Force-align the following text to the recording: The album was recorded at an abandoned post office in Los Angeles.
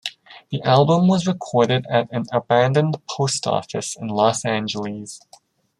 The 0.49 0.63
album 0.63 1.07
was 1.07 1.27
recorded 1.27 1.85
at 1.87 2.11
an 2.11 2.25
abandoned 2.31 2.97
post 3.07 3.45
office 3.45 3.95
in 3.95 4.07
Los 4.07 4.43
Angeles. 4.45 5.19